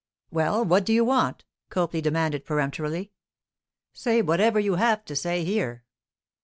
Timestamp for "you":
0.93-1.05, 4.59-4.77